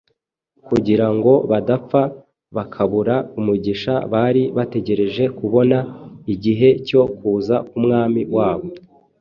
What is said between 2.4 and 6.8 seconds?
bakabura umugisha bari bategereje kubona igihe